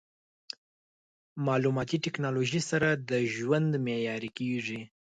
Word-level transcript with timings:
مالوماتي 1.45 1.97
ټکنالوژي 2.05 2.61
سره 2.69 2.89
د 3.09 3.11
ژوند 3.33 3.71
معیاري 3.85 4.31
کېږي. 4.39 4.81